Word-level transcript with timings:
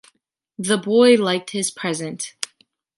The 0.57 0.79
boy 0.79 1.13
liked 1.17 1.51
his 1.51 1.69
present. 1.69 2.33